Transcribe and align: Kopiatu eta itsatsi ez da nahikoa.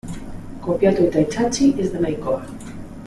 Kopiatu 0.67 1.05
eta 1.09 1.23
itsatsi 1.25 1.69
ez 1.85 1.89
da 1.93 2.01
nahikoa. 2.07 2.73